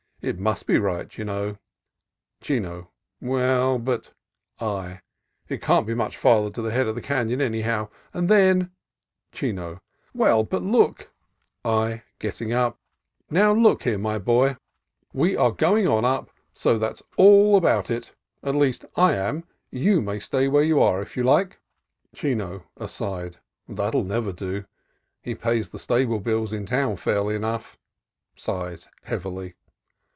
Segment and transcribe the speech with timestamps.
[0.23, 1.57] It must be right, you know."
[2.41, 2.91] Chino.
[3.19, 4.13] "Well, but—"
[4.59, 5.01] i".
[5.49, 8.69] "It can't be much farther to the head of the canon, anyhow, and then
[9.31, 9.81] —"Chino.
[10.13, 11.09] "Well, but look—"
[11.83, 12.79] I (getting up).
[13.31, 14.57] "Now, look here, my boy,
[15.11, 18.13] we are 152 CALIFORNIA COAST TRAILS going on up, so that's all about it:
[18.43, 21.57] at least, I am: you may stay where you are, if you like."
[22.13, 23.37] Chino {aside).
[23.67, 24.65] "That'll never do:
[25.23, 27.75] he pays the stable bills in town fairly enough."
[28.35, 29.55] (Sighs heavily.)